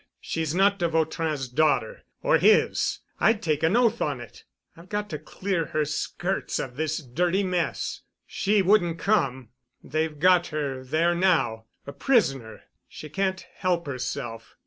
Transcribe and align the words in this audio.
She's 0.19 0.55
not 0.55 0.79
de 0.79 0.87
Vautrin's 0.89 1.47
daughter—or 1.47 2.39
his—I'd 2.39 3.39
take 3.43 3.61
an 3.61 3.75
oath 3.77 4.01
on 4.01 4.19
it. 4.19 4.45
I've 4.75 4.89
got 4.89 5.11
to 5.11 5.19
clear 5.19 5.65
her 5.67 5.85
skirts 5.85 6.57
of 6.57 6.75
this 6.75 6.97
dirty 6.97 7.43
mess. 7.43 8.01
She 8.25 8.63
wouldn't 8.63 8.97
come. 8.97 9.49
They've 9.83 10.17
got 10.19 10.47
her 10.47 10.83
there 10.83 11.13
now—a 11.13 11.93
prisoner. 11.93 12.63
She 12.89 13.09
can't 13.09 13.45
help 13.57 13.85
herself. 13.85 14.55